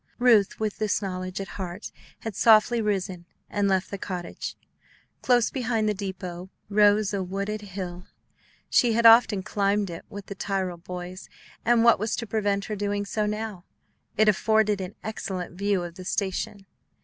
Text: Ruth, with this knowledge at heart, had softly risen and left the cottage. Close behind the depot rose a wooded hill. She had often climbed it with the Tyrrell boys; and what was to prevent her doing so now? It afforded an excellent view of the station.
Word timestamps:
Ruth, 0.17 0.59
with 0.59 0.79
this 0.79 0.99
knowledge 0.99 1.39
at 1.39 1.47
heart, 1.61 1.91
had 2.21 2.35
softly 2.35 2.81
risen 2.81 3.27
and 3.51 3.67
left 3.67 3.91
the 3.91 3.99
cottage. 3.99 4.55
Close 5.21 5.51
behind 5.51 5.87
the 5.87 5.93
depot 5.93 6.49
rose 6.69 7.13
a 7.13 7.21
wooded 7.21 7.61
hill. 7.61 8.07
She 8.67 8.93
had 8.93 9.05
often 9.05 9.43
climbed 9.43 9.91
it 9.91 10.03
with 10.09 10.25
the 10.25 10.33
Tyrrell 10.33 10.77
boys; 10.77 11.29
and 11.63 11.83
what 11.83 11.99
was 11.99 12.15
to 12.15 12.25
prevent 12.25 12.65
her 12.65 12.75
doing 12.75 13.05
so 13.05 13.27
now? 13.27 13.63
It 14.17 14.27
afforded 14.27 14.81
an 14.81 14.95
excellent 15.03 15.55
view 15.55 15.83
of 15.83 15.93
the 15.93 16.03
station. 16.05 16.65